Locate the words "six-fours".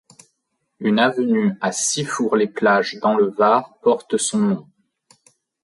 1.71-2.35